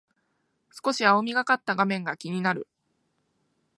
[0.83, 2.67] 少し青みがかった画面が気になる